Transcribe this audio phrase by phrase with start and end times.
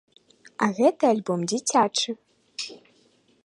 [0.65, 2.11] А гэты альбом дзіцячы.